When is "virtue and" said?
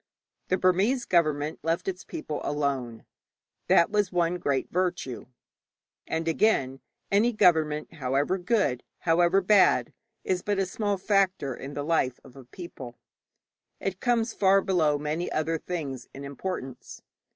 4.71-6.27